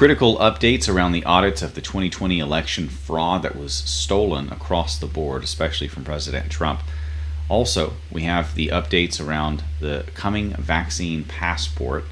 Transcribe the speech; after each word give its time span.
critical 0.00 0.38
updates 0.38 0.88
around 0.88 1.12
the 1.12 1.24
audits 1.24 1.60
of 1.60 1.74
the 1.74 1.80
2020 1.82 2.38
election 2.38 2.88
fraud 2.88 3.42
that 3.42 3.54
was 3.54 3.74
stolen 3.74 4.50
across 4.50 4.98
the 4.98 5.04
board, 5.04 5.44
especially 5.44 5.86
from 5.86 6.02
President 6.02 6.50
Trump. 6.50 6.80
Also, 7.50 7.92
we 8.10 8.22
have 8.22 8.54
the 8.54 8.68
updates 8.68 9.22
around 9.22 9.62
the 9.78 10.06
coming 10.14 10.54
vaccine 10.54 11.22
passport. 11.22 12.02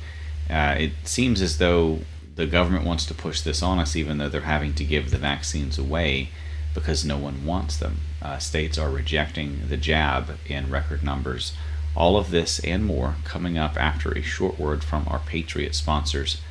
Uh, 0.51 0.74
it 0.79 0.93
seems 1.04 1.40
as 1.40 1.56
though 1.56 2.01
the 2.37 2.45
government 2.45 2.85
wants 2.85 3.06
to 3.06 3.14
push 3.14 3.40
this 3.40 3.62
on 3.62 3.79
us, 3.79 3.96
even 3.96 4.18
though 4.18 4.29
they're 4.29 4.43
having 4.43 4.75
to 4.75 4.84
give 4.84 5.11
the 5.11 5.16
vaccines 5.16 5.79
away 5.79 6.29
because 6.75 7.07
no 7.07 7.16
one 7.16 7.46
wants 7.46 7.79
them. 7.79 8.00
Uh, 8.20 8.36
states 8.36 8.77
are 8.77 8.91
rejecting 8.91 9.66
the 9.70 9.79
jab 9.79 10.36
in 10.46 10.68
record 10.68 11.02
numbers. 11.02 11.55
All 11.96 12.18
of 12.18 12.30
this 12.32 12.61
and 12.61 12.84
more 12.84 13.14
coming 13.25 13.57
up 13.57 13.79
after 13.79 14.12
a 14.12 14.20
short 14.20 14.59
word 14.59 14.84
from 14.84 15.09
our 15.09 15.20
Patriot 15.20 15.75
sponsors. 15.75 16.43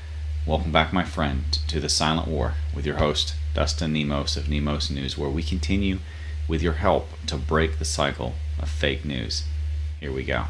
Welcome 0.47 0.71
back, 0.71 0.93
my 0.93 1.03
friend, 1.03 1.43
to 1.67 1.81
the 1.81 1.89
Silent 1.89 2.25
War 2.25 2.53
with 2.73 2.85
your 2.85 2.95
host, 2.95 3.35
Dustin 3.53 3.91
Nemos 3.91 4.37
of 4.37 4.47
Nemos 4.47 4.89
News, 4.89 5.17
where 5.17 5.29
we 5.29 5.43
continue 5.43 5.99
with 6.47 6.61
your 6.61 6.75
help 6.75 7.09
to 7.25 7.35
break 7.35 7.79
the 7.79 7.83
cycle 7.83 8.31
of 8.57 8.69
fake 8.69 9.03
news. 9.03 9.43
Here 9.99 10.13
we 10.13 10.23
go. 10.23 10.45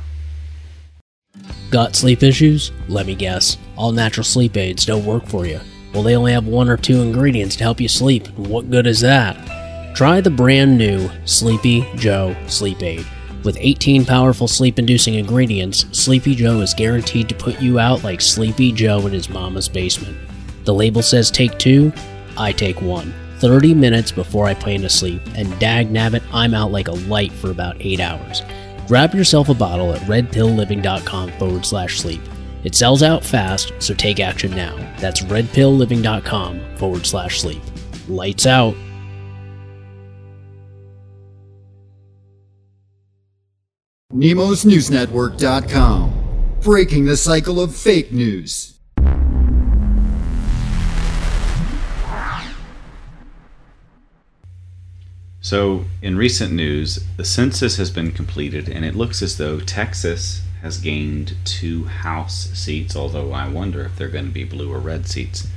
Got 1.72 1.96
sleep 1.96 2.22
issues? 2.22 2.72
Let 2.88 3.08
me 3.08 3.16
guess. 3.16 3.58
All 3.76 3.92
natural 3.92 4.24
sleep 4.24 4.56
aids 4.56 4.86
don't 4.86 5.04
work 5.04 5.26
for 5.26 5.48
you. 5.48 5.60
Well, 5.96 6.04
they 6.04 6.16
only 6.16 6.34
have 6.34 6.46
one 6.46 6.70
or 6.70 6.78
two 6.78 7.02
ingredients 7.02 7.56
to 7.56 7.64
help 7.64 7.82
you 7.82 7.88
sleep. 7.88 8.28
What 8.38 8.70
good 8.70 8.86
is 8.86 9.00
that? 9.00 9.96
Try 9.96 10.22
the 10.22 10.30
brand 10.30 10.78
new 10.78 11.10
Sleepy 11.26 11.90
Joe 11.96 12.36
Sleep 12.46 12.84
Aid. 12.84 13.08
With 13.48 13.56
18 13.62 14.04
powerful 14.04 14.50
sleep 14.50 14.78
inducing 14.78 15.14
ingredients, 15.14 15.86
Sleepy 15.94 16.36
Joe 16.36 16.60
is 16.60 16.74
guaranteed 16.74 17.30
to 17.30 17.36
put 17.36 17.62
you 17.62 17.80
out 17.80 18.04
like 18.04 18.20
Sleepy 18.20 18.74
Joe 18.74 19.08
in 19.08 19.14
his 19.14 19.30
mama's 19.30 19.70
basement. 19.70 20.18
The 20.66 20.74
label 20.74 21.02
says 21.02 21.32
take 21.32 21.58
two, 21.58 21.94
I 22.36 22.52
take 22.52 22.82
one. 22.82 23.14
30 23.38 23.74
minutes 23.74 24.12
before 24.12 24.48
I 24.48 24.54
plan 24.54 24.82
to 24.82 24.90
sleep, 24.90 25.22
and 25.36 25.58
dag 25.60 25.90
nabbit, 25.90 26.24
I'm 26.34 26.54
out 26.54 26.74
like 26.74 26.90
a 26.90 27.00
light 27.08 27.32
for 27.32 27.50
about 27.50 27.78
8 27.80 28.02
hours. 28.02 28.42
Grab 28.86 29.16
yourself 29.16 29.48
a 29.48 29.54
bottle 29.54 29.94
at 29.94 30.02
redpillliving.com 30.02 31.32
forward 31.40 31.66
slash 31.66 32.00
sleep. 32.02 32.20
It 32.66 32.76
sells 32.76 33.02
out 33.02 33.24
fast, 33.24 33.72
so 33.80 33.94
take 33.94 34.20
action 34.20 34.52
now. 34.52 34.76
That's 35.00 35.22
redpillliving.com 35.22 36.76
forward 36.76 37.06
slash 37.06 37.40
sleep. 37.40 37.62
Lights 38.10 38.46
out. 38.46 38.76
NemosNewsNetwork.com. 44.18 46.58
Breaking 46.62 47.06
the 47.06 47.16
cycle 47.16 47.62
of 47.62 47.76
fake 47.76 48.12
news. 48.12 48.74
So, 55.40 55.86
in 56.02 56.18
recent 56.18 56.52
news, 56.52 57.06
the 57.16 57.24
census 57.24 57.78
has 57.78 57.92
been 57.92 58.12
completed, 58.12 58.68
and 58.68 58.84
it 58.84 58.96
looks 58.96 59.22
as 59.22 59.38
though 59.38 59.60
Texas 59.60 60.42
has 60.64 60.80
gained 60.80 61.36
two 61.46 61.84
House 61.86 62.50
seats, 62.54 62.96
although 62.96 63.32
I 63.32 63.48
wonder 63.48 63.86
if 63.86 63.96
they're 63.96 64.10
going 64.10 64.26
to 64.26 64.32
be 64.32 64.44
blue 64.44 64.74
or 64.74 64.80
red 64.80 65.08
seats 65.08 65.48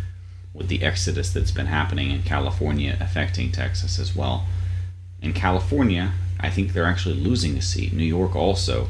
with 0.52 0.68
the 0.68 0.82
exodus 0.82 1.32
that's 1.32 1.50
been 1.50 1.66
happening 1.66 2.10
in 2.10 2.22
California 2.22 2.98
affecting 3.00 3.50
Texas 3.50 3.98
as 3.98 4.14
well. 4.14 4.46
In 5.22 5.32
California, 5.32 6.12
I 6.40 6.50
think 6.50 6.72
they're 6.72 6.86
actually 6.86 7.16
losing 7.16 7.56
a 7.56 7.62
seat. 7.62 7.92
New 7.92 8.04
York 8.04 8.34
also. 8.34 8.88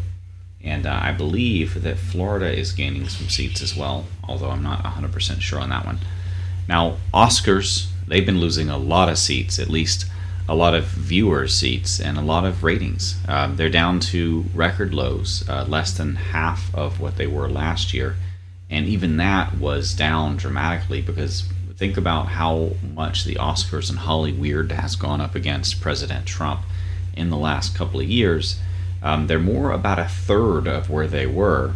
And 0.62 0.86
uh, 0.86 1.00
I 1.02 1.12
believe 1.12 1.82
that 1.82 1.98
Florida 1.98 2.52
is 2.52 2.72
gaining 2.72 3.08
some 3.08 3.28
seats 3.28 3.62
as 3.62 3.74
well, 3.74 4.06
although 4.28 4.50
I'm 4.50 4.62
not 4.62 4.84
100% 4.84 5.40
sure 5.40 5.58
on 5.58 5.70
that 5.70 5.86
one. 5.86 5.98
Now, 6.68 6.96
Oscars, 7.14 7.88
they've 8.06 8.26
been 8.26 8.40
losing 8.40 8.68
a 8.68 8.76
lot 8.76 9.08
of 9.08 9.18
seats, 9.18 9.58
at 9.58 9.70
least 9.70 10.06
a 10.48 10.54
lot 10.54 10.74
of 10.74 10.84
viewer 10.84 11.46
seats 11.46 12.00
and 12.00 12.18
a 12.18 12.22
lot 12.22 12.44
of 12.44 12.62
ratings. 12.62 13.16
Um, 13.26 13.56
they're 13.56 13.70
down 13.70 14.00
to 14.00 14.44
record 14.54 14.92
lows, 14.92 15.48
uh, 15.48 15.64
less 15.66 15.96
than 15.96 16.16
half 16.16 16.74
of 16.74 17.00
what 17.00 17.16
they 17.16 17.26
were 17.26 17.48
last 17.48 17.94
year. 17.94 18.16
And 18.68 18.86
even 18.86 19.16
that 19.16 19.58
was 19.58 19.94
down 19.94 20.36
dramatically 20.36 21.00
because 21.00 21.44
think 21.76 21.96
about 21.96 22.26
how 22.26 22.72
much 22.94 23.24
the 23.24 23.36
Oscars 23.36 23.88
and 23.88 24.00
Hollyweird 24.00 24.70
has 24.72 24.96
gone 24.96 25.20
up 25.20 25.34
against 25.34 25.80
President 25.80 26.26
Trump 26.26 26.60
in 27.20 27.30
the 27.30 27.36
last 27.36 27.76
couple 27.76 28.00
of 28.00 28.08
years. 28.08 28.58
Um, 29.02 29.28
they're 29.28 29.38
more 29.38 29.70
about 29.70 30.00
a 30.00 30.08
third 30.08 30.66
of 30.66 30.90
where 30.90 31.06
they 31.06 31.26
were 31.26 31.74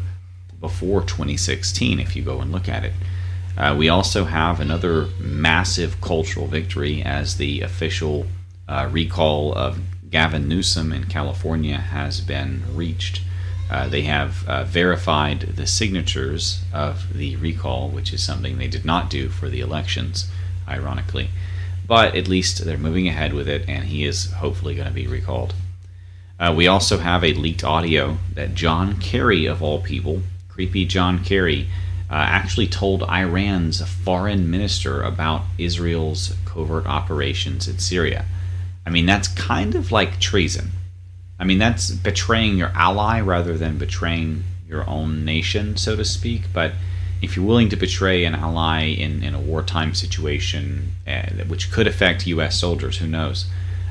before 0.61 1.03
2016, 1.03 2.01
if 2.01 2.17
you 2.17 2.23
go 2.23 2.41
and 2.41 2.51
look 2.51 2.69
at 2.69 2.85
it. 2.85 2.93
Uh, 3.57 3.75
we 3.79 3.89
also 3.89 4.25
have 4.25 4.59
another 4.59 5.07
massive 5.21 6.01
cultural 6.01 6.47
victory 6.47 7.03
as 7.03 7.37
the 7.37 7.61
official 7.61 8.27
uh, 8.69 8.89
recall 8.91 9.55
of 9.55 9.79
Gavin 10.11 10.49
Newsom 10.49 10.93
in 10.93 11.05
California 11.05 11.77
has 11.77 12.21
been 12.21 12.63
reached. 12.73 13.23
Uh, 13.71 13.89
they 13.89 14.03
have 14.03 14.47
uh, 14.49 14.65
verified 14.65 15.41
the 15.41 15.67
signatures 15.67 16.63
of 16.73 17.15
the 17.15 17.37
recall, 17.37 17.89
which 17.89 18.13
is 18.13 18.23
something 18.23 18.59
they 18.59 18.69
did 18.69 18.85
not 18.85 19.09
do 19.09 19.29
for 19.29 19.49
the 19.49 19.61
elections, 19.61 20.31
ironically. 20.69 21.31
But 21.87 22.15
at 22.17 22.29
least 22.29 22.65
they're 22.65 22.79
moving 22.79 23.09
ahead 23.09 23.33
with 23.33 23.49
it, 23.49 23.69
and 23.69 23.85
he 23.85 24.05
is 24.05 24.33
hopefully 24.33 24.75
going 24.75 24.89
to 24.89 24.95
be 24.95 25.07
recalled. 25.07 25.55
Uh, 26.39 26.53
we 26.57 26.67
also 26.67 26.99
have 26.99 27.23
a 27.23 27.35
leaked 27.35 27.63
audio 27.63 28.19
that 28.35 28.55
John 28.55 28.99
Kerry, 28.99 29.47
of 29.47 29.63
all 29.63 29.81
people, 29.81 30.23
creepy 30.49 30.85
John 30.85 31.23
Kerry, 31.23 31.69
uh, 32.11 32.15
actually 32.15 32.67
told 32.67 33.03
Iran's 33.03 33.87
foreign 33.87 34.51
minister 34.51 35.03
about 35.03 35.43
Israel's 35.59 36.35
covert 36.45 36.87
operations 36.87 37.69
in 37.69 37.79
Syria. 37.79 38.25
I 38.87 38.91
mean, 38.91 39.07
that's 39.07 39.29
kind 39.29 39.75
of 39.75 39.91
like 39.91 40.21
treason. 40.21 40.71
I 41.39 41.45
mean, 41.45 41.59
that's 41.59 41.91
betraying 41.91 42.57
your 42.57 42.71
ally 42.75 43.21
rather 43.21 43.57
than 43.57 43.79
betraying 43.79 44.45
your 44.69 44.89
own 44.89 45.25
nation, 45.25 45.77
so 45.77 45.97
to 45.97 46.05
speak. 46.05 46.53
But 46.53 46.73
if 47.25 47.37
you're 47.37 47.45
willing 47.45 47.69
to 47.71 47.77
betray 47.77 48.25
an 48.25 48.35
ally 48.35 48.85
in, 48.85 49.23
in 49.23 49.35
a 49.35 49.41
wartime 49.41 49.95
situation, 49.95 50.93
uh, 51.07 51.45
which 51.49 51.73
could 51.73 51.87
affect 51.87 52.27
U.S. 52.27 52.59
soldiers, 52.59 52.99
who 52.99 53.07
knows, 53.07 53.47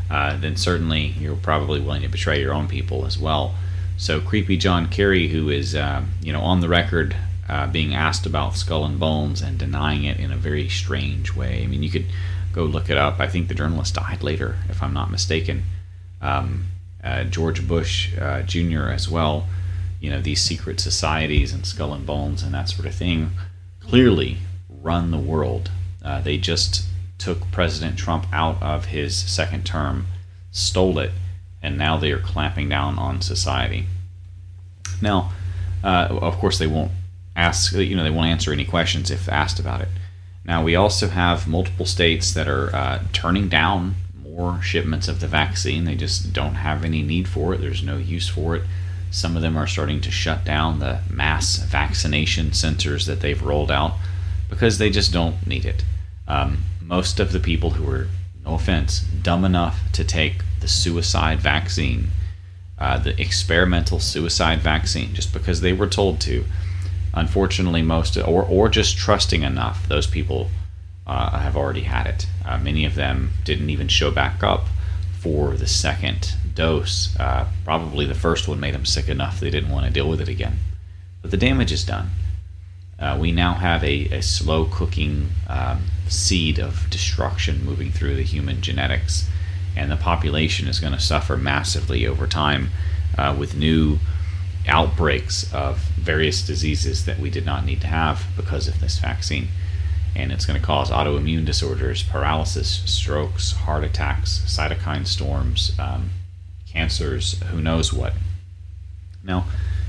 uh, 0.09 0.37
then 0.37 0.55
certainly 0.55 1.15
you're 1.19 1.35
probably 1.35 1.79
willing 1.79 2.03
to 2.03 2.07
betray 2.07 2.39
your 2.39 2.53
own 2.53 2.67
people 2.67 3.05
as 3.05 3.17
well. 3.17 3.55
So, 3.97 4.21
creepy 4.21 4.57
John 4.57 4.87
Kerry, 4.87 5.29
who 5.29 5.49
is 5.49 5.75
uh, 5.75 6.03
you 6.21 6.31
know 6.31 6.41
on 6.41 6.61
the 6.61 6.69
record 6.69 7.15
uh, 7.49 7.67
being 7.67 7.93
asked 7.93 8.25
about 8.25 8.55
Skull 8.55 8.85
and 8.85 8.99
Bones 8.99 9.41
and 9.41 9.57
denying 9.57 10.03
it 10.03 10.19
in 10.19 10.31
a 10.31 10.37
very 10.37 10.69
strange 10.69 11.35
way. 11.35 11.63
I 11.63 11.67
mean, 11.67 11.83
you 11.83 11.89
could 11.89 12.05
go 12.53 12.63
look 12.63 12.89
it 12.89 12.97
up. 12.97 13.19
I 13.19 13.27
think 13.27 13.47
the 13.47 13.53
journalist 13.53 13.95
died 13.95 14.23
later, 14.23 14.55
if 14.69 14.81
I'm 14.81 14.93
not 14.93 15.11
mistaken. 15.11 15.63
Um, 16.21 16.67
uh, 17.03 17.25
George 17.25 17.67
Bush 17.67 18.17
uh, 18.17 18.43
Jr. 18.43 18.89
as 18.89 19.09
well. 19.09 19.47
You 20.03 20.09
know, 20.09 20.21
these 20.21 20.41
secret 20.41 20.81
societies 20.81 21.53
and 21.53 21.65
skull 21.65 21.93
and 21.93 22.05
bones 22.05 22.43
and 22.43 22.53
that 22.53 22.67
sort 22.67 22.85
of 22.85 22.93
thing 22.93 23.31
clearly 23.79 24.39
run 24.67 25.11
the 25.11 25.17
world. 25.17 25.71
Uh, 26.03 26.19
they 26.19 26.37
just 26.37 26.83
took 27.17 27.49
President 27.51 27.97
Trump 27.97 28.25
out 28.33 28.61
of 28.61 28.87
his 28.87 29.15
second 29.15 29.65
term, 29.65 30.07
stole 30.51 30.99
it, 30.99 31.11
and 31.61 31.77
now 31.77 31.95
they 31.95 32.11
are 32.11 32.19
clamping 32.19 32.67
down 32.67 32.99
on 32.99 33.21
society. 33.21 33.85
Now, 35.01 35.31
uh, 35.85 36.09
of 36.11 36.37
course, 36.37 36.57
they 36.57 36.67
won't 36.67 36.91
ask, 37.33 37.71
you 37.71 37.95
know, 37.95 38.03
they 38.03 38.09
won't 38.09 38.27
answer 38.27 38.51
any 38.51 38.65
questions 38.65 39.09
if 39.09 39.29
asked 39.29 39.57
about 39.57 39.79
it. 39.79 39.87
Now, 40.43 40.65
we 40.65 40.75
also 40.75 41.07
have 41.07 41.47
multiple 41.47 41.85
states 41.85 42.33
that 42.33 42.49
are 42.49 42.75
uh, 42.75 43.03
turning 43.13 43.47
down 43.47 43.95
more 44.21 44.61
shipments 44.61 45.07
of 45.07 45.21
the 45.21 45.27
vaccine. 45.27 45.85
They 45.85 45.95
just 45.95 46.33
don't 46.33 46.55
have 46.55 46.83
any 46.83 47.01
need 47.03 47.29
for 47.29 47.53
it, 47.53 47.61
there's 47.61 47.83
no 47.83 47.95
use 47.95 48.27
for 48.27 48.57
it. 48.57 48.63
Some 49.13 49.35
of 49.35 49.43
them 49.43 49.55
are 49.55 49.67
starting 49.67 50.01
to 50.01 50.09
shut 50.09 50.43
down 50.43 50.79
the 50.79 51.01
mass 51.07 51.57
vaccination 51.57 52.51
centers 52.51 53.05
that 53.05 53.19
they've 53.19 53.39
rolled 53.39 53.69
out 53.69 53.93
because 54.49 54.79
they 54.79 54.89
just 54.89 55.13
don't 55.13 55.45
need 55.45 55.65
it. 55.65 55.85
Um, 56.27 56.63
most 56.81 57.19
of 57.19 57.31
the 57.31 57.39
people 57.39 57.69
who 57.71 57.87
are, 57.91 58.07
no 58.43 58.55
offense, 58.55 59.01
dumb 59.01 59.45
enough 59.45 59.79
to 59.91 60.03
take 60.03 60.41
the 60.61 60.67
suicide 60.67 61.39
vaccine, 61.39 62.07
uh, 62.79 62.97
the 62.97 63.19
experimental 63.21 63.99
suicide 63.99 64.61
vaccine, 64.61 65.13
just 65.13 65.31
because 65.31 65.61
they 65.61 65.73
were 65.73 65.87
told 65.87 66.19
to, 66.21 66.45
unfortunately, 67.13 67.83
most 67.83 68.17
or 68.17 68.41
or 68.43 68.67
just 68.67 68.97
trusting 68.97 69.43
enough, 69.43 69.87
those 69.87 70.07
people 70.07 70.49
uh, 71.05 71.37
have 71.37 71.55
already 71.55 71.83
had 71.83 72.07
it. 72.07 72.25
Uh, 72.43 72.57
many 72.57 72.83
of 72.83 72.95
them 72.95 73.29
didn't 73.43 73.69
even 73.69 73.87
show 73.87 74.09
back 74.09 74.41
up 74.41 74.65
for 75.19 75.55
the 75.55 75.67
second 75.67 76.33
dose. 76.55 77.15
Uh, 77.19 77.47
probably 77.65 78.05
the 78.05 78.13
first 78.13 78.47
one 78.47 78.59
made 78.59 78.73
them 78.73 78.85
sick 78.85 79.09
enough 79.09 79.39
they 79.39 79.49
didn't 79.49 79.71
want 79.71 79.85
to 79.85 79.91
deal 79.91 80.09
with 80.09 80.21
it 80.21 80.29
again. 80.29 80.59
But 81.21 81.31
the 81.31 81.37
damage 81.37 81.71
is 81.71 81.83
done. 81.83 82.09
Uh, 82.99 83.17
we 83.19 83.31
now 83.31 83.55
have 83.55 83.83
a, 83.83 84.05
a 84.09 84.21
slow 84.21 84.65
cooking 84.65 85.29
um, 85.47 85.83
seed 86.07 86.59
of 86.59 86.89
destruction 86.89 87.65
moving 87.65 87.91
through 87.91 88.15
the 88.15 88.23
human 88.23 88.61
genetics, 88.61 89.27
and 89.75 89.91
the 89.91 89.97
population 89.97 90.67
is 90.67 90.79
going 90.79 90.93
to 90.93 90.99
suffer 90.99 91.35
massively 91.35 92.05
over 92.05 92.27
time 92.27 92.69
uh, 93.17 93.35
with 93.37 93.55
new 93.55 93.97
outbreaks 94.67 95.51
of 95.53 95.79
various 95.97 96.45
diseases 96.45 97.05
that 97.05 97.19
we 97.19 97.29
did 97.29 97.45
not 97.45 97.65
need 97.65 97.81
to 97.81 97.87
have 97.87 98.25
because 98.37 98.67
of 98.67 98.79
this 98.79 98.99
vaccine. 98.99 99.47
and 100.15 100.31
it's 100.31 100.45
going 100.45 100.59
to 100.59 100.65
cause 100.65 100.91
autoimmune 100.91 101.45
disorders, 101.45 102.03
paralysis, 102.03 102.83
strokes, 102.85 103.51
heart 103.53 103.83
attacks, 103.83 104.43
cytokine 104.45 105.07
storms, 105.07 105.71
um, 105.79 106.11
cancers, 106.73 107.39
who 107.43 107.61
knows 107.61 107.93
what. 107.93 108.13
Now, 109.23 109.45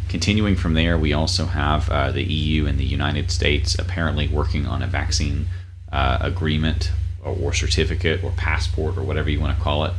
continuing 0.08 0.54
from 0.54 0.74
there, 0.74 0.96
we 0.96 1.12
also 1.12 1.46
have 1.46 1.88
uh, 1.90 2.12
the 2.12 2.22
EU 2.22 2.66
and 2.66 2.78
the 2.78 2.84
United 2.84 3.30
States 3.30 3.74
apparently 3.76 4.28
working 4.28 4.66
on 4.66 4.82
a 4.82 4.86
vaccine 4.86 5.46
uh, 5.90 6.18
agreement 6.20 6.92
or, 7.24 7.36
or 7.40 7.52
certificate 7.52 8.22
or 8.22 8.32
passport 8.32 8.96
or 8.96 9.02
whatever 9.02 9.30
you 9.30 9.40
want 9.40 9.56
to 9.56 9.62
call 9.62 9.84
it 9.84 9.92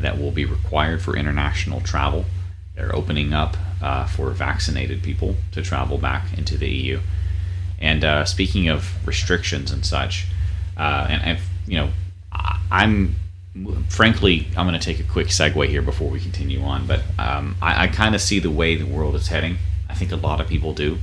that 0.00 0.18
will 0.18 0.30
be 0.30 0.44
required 0.44 1.02
for 1.02 1.16
international 1.16 1.80
travel. 1.80 2.24
They're 2.74 2.94
opening 2.94 3.32
up 3.32 3.56
uh, 3.82 4.06
for 4.06 4.30
vaccinated 4.30 5.02
people 5.02 5.36
to 5.52 5.62
travel 5.62 5.98
back 5.98 6.36
into 6.36 6.56
the 6.56 6.68
EU. 6.68 7.00
And 7.80 8.04
uh, 8.04 8.24
speaking 8.24 8.68
of 8.68 9.06
restrictions 9.06 9.70
and 9.70 9.84
such, 9.84 10.26
uh, 10.76 11.06
and, 11.08 11.38
you 11.66 11.76
know, 11.76 11.90
I'm 12.70 13.16
frankly, 13.88 14.46
I'm 14.56 14.66
going 14.66 14.78
to 14.78 14.84
take 14.84 15.00
a 15.00 15.08
quick 15.08 15.28
segue 15.28 15.68
here 15.68 15.82
before 15.82 16.10
we 16.10 16.20
continue 16.20 16.62
on. 16.62 16.86
But 16.86 17.02
um, 17.18 17.56
I, 17.60 17.84
I 17.84 17.88
kind 17.88 18.14
of 18.14 18.20
see 18.20 18.38
the 18.38 18.50
way 18.50 18.76
the 18.76 18.86
world 18.86 19.14
is 19.14 19.28
heading. 19.28 19.58
I 19.88 19.94
think 19.94 20.12
a 20.12 20.16
lot 20.16 20.40
of 20.40 20.48
people 20.48 20.72
do. 20.74 20.98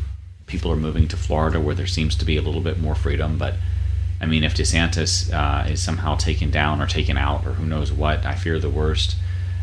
People 0.47 0.71
are 0.71 0.77
moving 0.77 1.07
to 1.07 1.17
Florida 1.17 1.59
where 1.59 1.75
there 1.75 1.87
seems 1.87 2.15
to 2.15 2.25
be 2.25 2.37
a 2.37 2.41
little 2.41 2.61
bit 2.61 2.79
more 2.79 2.95
freedom. 2.95 3.37
But 3.37 3.55
I 4.21 4.25
mean, 4.25 4.43
if 4.43 4.55
DeSantis 4.55 5.33
uh, 5.33 5.67
is 5.69 5.81
somehow 5.81 6.15
taken 6.15 6.51
down 6.51 6.81
or 6.81 6.87
taken 6.87 7.17
out 7.17 7.45
or 7.45 7.53
who 7.53 7.65
knows 7.65 7.91
what, 7.91 8.25
I 8.25 8.35
fear 8.35 8.59
the 8.59 8.69
worst. 8.69 9.17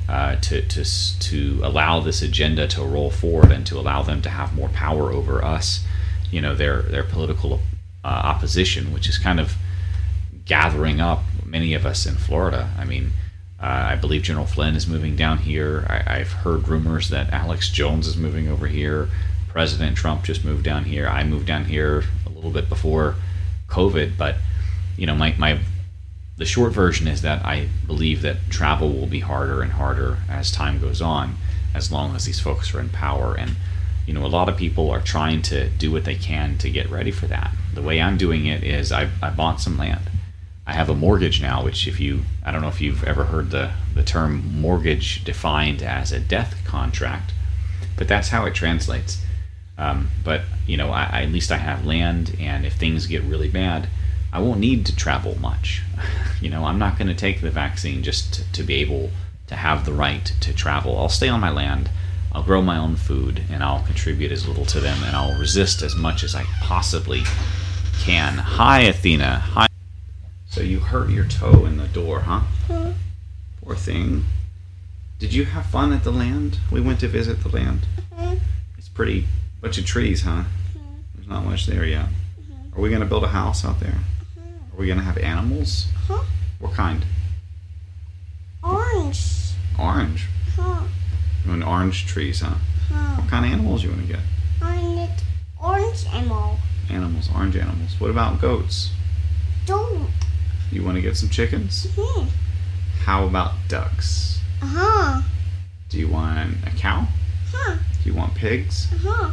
Uh, 0.09 0.35
to, 0.41 0.61
to, 0.67 0.85
to 1.21 1.61
allow 1.63 2.01
this 2.01 2.23
agenda 2.23 2.67
to 2.67 2.83
roll 2.83 3.09
forward 3.09 3.53
and 3.53 3.65
to 3.65 3.79
allow 3.79 4.03
them 4.03 4.21
to 4.21 4.29
have 4.29 4.53
more 4.53 4.69
power 4.71 5.13
over 5.13 5.43
us, 5.43 5.85
you 6.31 6.41
know, 6.41 6.57
their, 6.57 6.83
their 6.83 7.05
political 7.05 7.61
uh, 8.05 8.09
opposition, 8.09 8.93
which 8.93 9.09
is 9.09 9.17
kind 9.17 9.39
of 9.39 9.55
gathering 10.45 11.01
up 11.01 11.23
many 11.53 11.75
of 11.75 11.85
us 11.85 12.07
in 12.07 12.15
Florida. 12.15 12.71
I 12.79 12.87
mean, 12.87 13.13
uh, 13.63 13.91
I 13.93 13.95
believe 13.95 14.23
General 14.23 14.47
Flynn 14.47 14.75
is 14.75 14.87
moving 14.89 15.15
down 15.15 15.39
here. 15.39 15.87
I, 15.89 16.21
I've 16.21 16.33
heard 16.33 16.67
rumors 16.67 17.11
that 17.11 17.31
Alex 17.31 17.69
Jones 17.69 18.09
is 18.09 18.17
moving 18.17 18.49
over 18.49 18.67
here. 18.67 19.09
President 19.49 19.97
Trump 19.97 20.25
just 20.25 20.45
moved 20.47 20.65
down 20.65 20.85
here. 20.85 21.07
I 21.07 21.23
moved 21.25 21.47
down 21.47 21.67
here 21.67 22.05
a 22.27 22.31
little 22.31 22.51
bit 22.51 22.71
before 22.71 23.17
COVID, 23.69 24.17
but 24.17 24.37
you 24.97 25.07
know, 25.07 25.15
my, 25.15 25.35
my 25.39 25.61
the 26.39 26.47
short 26.47 26.73
version 26.73 27.07
is 27.07 27.21
that 27.21 27.45
I 27.45 27.69
believe 27.87 28.23
that 28.23 28.39
travel 28.49 28.91
will 28.91 29.07
be 29.07 29.21
harder 29.21 29.61
and 29.61 29.73
harder 29.73 30.19
as 30.29 30.51
time 30.51 30.81
goes 30.81 31.03
on, 31.03 31.37
as 31.75 31.93
long 31.93 32.17
as 32.17 32.25
these 32.25 32.41
folks 32.41 32.75
are 32.75 32.81
in 32.81 32.89
power. 32.89 33.35
And 33.35 33.57
you 34.07 34.15
know, 34.15 34.25
a 34.25 34.29
lot 34.29 34.49
of 34.49 34.57
people 34.57 34.91
are 34.91 35.03
trying 35.03 35.43
to 35.43 35.69
do 35.69 35.93
what 35.93 36.05
they 36.05 36.17
can 36.17 36.57
to 36.59 36.71
get 36.71 36.91
ready 36.91 37.11
for 37.11 37.27
that. 37.27 37.53
The 37.75 37.83
way 37.83 38.01
I'm 38.01 38.17
doing 38.17 38.47
it 38.47 38.65
is 38.65 38.91
I, 38.91 39.11
I 39.21 39.31
bought 39.31 39.61
some 39.61 39.77
land. 39.77 40.09
I 40.67 40.75
have 40.75 40.89
a 40.89 40.95
mortgage 40.95 41.43
now, 41.43 41.65
which 41.65 41.87
if 41.89 41.99
you 41.99 42.23
I 42.45 42.53
don't 42.53 42.63
know 42.63 42.69
if 42.69 42.81
you've 42.81 43.05
ever 43.05 43.25
heard 43.25 43.51
the 43.51 43.73
the 43.95 44.03
term 44.03 44.61
mortgage 44.61 45.25
defined 45.25 45.83
as 45.83 46.13
a 46.13 46.21
death 46.21 46.57
contract, 46.65 47.33
but 47.97 48.09
that's 48.09 48.29
how 48.29 48.47
it 48.47 48.55
translates. 48.55 49.23
Um, 49.79 50.11
but 50.23 50.43
you 50.67 50.77
know, 50.77 50.91
I, 50.91 51.09
I, 51.11 51.23
at 51.23 51.31
least 51.31 51.51
I 51.51 51.57
have 51.57 51.85
land, 51.85 52.37
and 52.39 52.65
if 52.65 52.75
things 52.75 53.07
get 53.07 53.23
really 53.25 53.49
bad, 53.49 53.89
I 54.33 54.41
won't 54.41 54.61
need 54.61 54.87
to 54.87 54.97
travel 54.97 55.39
much. 55.41 55.83
you 56.41 56.51
know, 56.51 56.65
I'm 56.65 56.79
not 56.79 56.97
going 56.97 57.09
to 57.09 57.15
take 57.15 57.41
the 57.41 57.51
vaccine 57.51 58.03
just 58.03 58.35
to, 58.35 58.53
to 58.53 58.63
be 58.63 58.75
able 58.75 59.11
to 59.49 59.57
have 59.57 59.85
the 59.85 59.93
right 59.93 60.25
to 60.41 60.55
travel. 60.55 60.99
I'll 60.99 61.09
stay 61.09 61.29
on 61.29 61.41
my 61.41 61.51
land. 61.51 61.91
I'll 62.31 62.43
grow 62.43 62.63
my 62.63 62.79
own 62.79 62.97
food, 62.97 63.43
and 63.51 63.63
I'll 63.63 63.83
contribute 63.83 64.33
as 64.33 64.47
little 64.47 64.65
to 64.67 64.81
them, 64.81 65.03
and 65.05 65.17
I'll 65.17 65.39
resist 65.39 65.83
as 65.83 65.95
much 65.97 66.23
as 66.23 66.35
I 66.35 66.45
possibly 66.61 67.25
can. 68.01 68.39
Hi, 68.39 68.81
Athena. 68.83 69.39
Hi. 69.39 69.72
Hurt 70.93 71.09
your 71.09 71.25
toe 71.25 71.65
in 71.65 71.79
the 71.79 71.89
door, 71.89 72.21
huh? 72.21 72.43
Poor 73.65 73.75
thing. 73.75 74.27
Did 75.19 75.33
you 75.33 75.47
have 75.47 75.65
fun 75.65 75.91
at 75.91 76.05
the 76.05 76.13
land? 76.13 76.59
We 76.71 76.83
went 76.83 77.01
to 77.01 77.09
visit 77.09 77.43
the 77.43 77.49
land. 77.49 77.87
Mm-hmm. 78.13 78.37
It's 78.77 78.91
pretty 78.91 79.27
bunch 79.63 79.79
of 79.79 79.87
trees, 79.87 80.21
huh? 80.21 80.43
Mm-hmm. 80.77 80.97
There's 81.15 81.29
not 81.29 81.47
much 81.47 81.65
there 81.65 81.87
yet. 81.87 82.09
Mm-hmm. 82.09 82.77
Are 82.77 82.83
we 82.83 82.91
gonna 82.91 83.07
build 83.07 83.25
a 83.25 83.29
house 83.29 83.65
out 83.65 83.81
there? 83.81 84.01
Are 84.37 84.77
we 84.77 84.87
gonna 84.87 85.01
have 85.01 85.17
animals? 85.17 85.87
Huh? 86.09 86.25
What 86.59 86.75
kind? 86.75 87.07
Orange. 88.63 89.55
Orange. 89.79 90.27
Huh? 90.57 90.83
You 91.47 91.53
want 91.53 91.65
orange 91.65 92.05
trees, 92.05 92.43
huh? 92.43 92.57
Huh? 92.91 93.23
What 93.23 93.31
kind 93.31 93.47
of 93.47 93.53
animals 93.53 93.83
you 93.83 93.89
want 93.89 94.03
to 94.03 94.09
get? 94.09 94.21
I 94.61 94.77
need 94.83 95.11
orange 95.59 96.05
emerald. 96.13 96.59
Animals, 96.91 97.31
orange 97.35 97.57
animals. 97.57 97.99
What 97.99 98.11
about 98.11 98.43
goats? 98.43 98.91
Don't. 99.65 100.11
You 100.73 100.83
want 100.83 100.97
to 100.97 101.03
get 101.03 101.17
some 101.17 101.29
chickens? 101.29 101.87
How 103.05 103.27
about 103.27 103.53
ducks? 103.69 104.41
Uh-huh. 104.63 105.21
Do 105.91 105.99
you 105.99 106.09
want 106.09 106.57
a 106.67 106.71
cow? 106.71 107.07
Huh? 107.53 107.77
Do 108.03 108.11
you 108.11 108.15
want 108.17 108.35
pigs? 108.35 108.89
Uh-huh. 108.93 109.31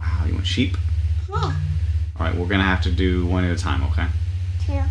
Wow, 0.00 0.26
you 0.26 0.34
want 0.34 0.46
sheep? 0.46 0.76
Huh? 1.30 1.52
All 2.16 2.26
right, 2.26 2.34
we're 2.36 2.46
gonna 2.46 2.62
have 2.64 2.82
to 2.82 2.90
do 2.92 3.26
one 3.26 3.44
at 3.44 3.50
a 3.50 3.60
time, 3.60 3.82
okay? 3.84 4.06
Two. 4.66 4.82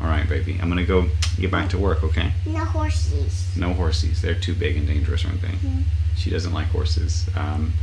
All 0.00 0.08
right, 0.08 0.28
baby. 0.28 0.58
I'm 0.60 0.68
gonna 0.68 0.84
go 0.86 1.08
get 1.38 1.50
back 1.50 1.68
to 1.70 1.78
work, 1.78 2.02
okay? 2.02 2.32
No 2.46 2.64
horses. 2.64 3.54
No 3.56 3.74
horses. 3.74 4.22
They're 4.22 4.34
too 4.34 4.54
big 4.54 4.76
and 4.76 4.86
dangerous, 4.86 5.24
aren't 5.24 5.42
they? 5.42 5.48
Mhm. 5.48 5.82
She 6.16 6.30
doesn't 6.30 6.52
like 6.52 6.68
horses. 6.68 7.28
Um, 7.36 7.74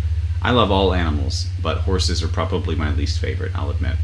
I 0.41 0.51
love 0.51 0.71
all 0.71 0.93
animals, 0.93 1.47
but 1.61 1.79
horses 1.79 2.23
are 2.23 2.27
probably 2.27 2.75
my 2.75 2.91
least 2.93 3.19
favorite. 3.19 3.51
I'll 3.53 3.69
admit. 3.69 3.97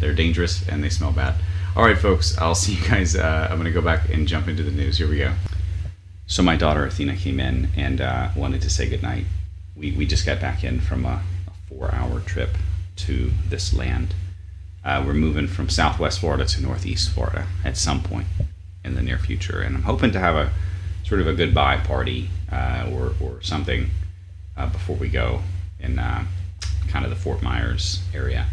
They're 0.00 0.14
dangerous 0.14 0.66
and 0.66 0.82
they 0.82 0.88
smell 0.88 1.12
bad. 1.12 1.36
All 1.76 1.84
right, 1.84 1.96
folks. 1.96 2.36
I'll 2.36 2.56
see 2.56 2.74
you 2.74 2.88
guys. 2.88 3.14
Uh, 3.14 3.46
I'm 3.48 3.56
gonna 3.56 3.70
go 3.70 3.80
back 3.80 4.08
and 4.08 4.26
jump 4.26 4.48
into 4.48 4.64
the 4.64 4.72
news. 4.72 4.98
Here 4.98 5.08
we 5.08 5.18
go. 5.18 5.32
So 6.26 6.42
my 6.42 6.56
daughter 6.56 6.84
Athena 6.84 7.16
came 7.16 7.38
in 7.38 7.68
and 7.76 8.00
uh, 8.00 8.30
wanted 8.34 8.60
to 8.62 8.70
say 8.70 8.88
goodnight. 8.88 9.24
We 9.76 9.92
we 9.92 10.04
just 10.04 10.26
got 10.26 10.40
back 10.40 10.64
in 10.64 10.80
from 10.80 11.04
a, 11.04 11.22
a 11.46 11.50
four-hour 11.68 12.20
trip 12.20 12.50
to 12.96 13.30
this 13.48 13.72
land. 13.72 14.14
Uh, 14.84 15.04
we're 15.06 15.14
moving 15.14 15.46
from 15.46 15.68
Southwest 15.68 16.18
Florida 16.18 16.44
to 16.44 16.60
Northeast 16.60 17.10
Florida 17.10 17.46
at 17.64 17.76
some 17.76 18.02
point 18.02 18.26
in 18.84 18.96
the 18.96 19.02
near 19.02 19.18
future, 19.18 19.60
and 19.60 19.76
I'm 19.76 19.84
hoping 19.84 20.10
to 20.10 20.18
have 20.18 20.34
a 20.34 20.50
sort 21.04 21.20
of 21.20 21.28
a 21.28 21.34
goodbye 21.34 21.76
party 21.76 22.30
uh, 22.50 22.90
or 22.92 23.14
or 23.20 23.40
something 23.42 23.90
uh, 24.56 24.66
before 24.66 24.96
we 24.96 25.08
go 25.08 25.42
in 25.78 26.00
uh, 26.00 26.24
kind 26.88 27.04
of 27.04 27.10
the 27.10 27.16
Fort 27.16 27.42
Myers 27.42 28.02
area. 28.12 28.46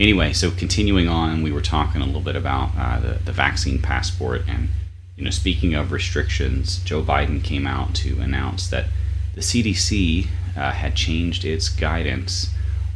Anyway, 0.00 0.32
so 0.32 0.50
continuing 0.50 1.08
on, 1.08 1.42
we 1.42 1.52
were 1.52 1.60
talking 1.60 2.00
a 2.00 2.06
little 2.06 2.20
bit 2.20 2.36
about 2.36 2.70
uh, 2.76 3.00
the 3.00 3.12
the 3.24 3.32
vaccine 3.32 3.80
passport, 3.80 4.42
and 4.48 4.68
you 5.16 5.24
know, 5.24 5.30
speaking 5.30 5.74
of 5.74 5.92
restrictions, 5.92 6.78
Joe 6.78 7.02
Biden 7.02 7.42
came 7.42 7.66
out 7.66 7.94
to 7.96 8.20
announce 8.20 8.68
that 8.68 8.86
the 9.34 9.40
CDC 9.40 10.26
uh, 10.56 10.72
had 10.72 10.94
changed 10.94 11.44
its 11.44 11.68
guidance 11.68 12.50